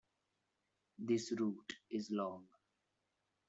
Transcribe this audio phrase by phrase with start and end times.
[0.97, 2.47] This route is long.